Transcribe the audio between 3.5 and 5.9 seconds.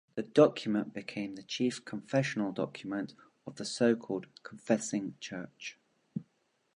the so-called Confessing Church.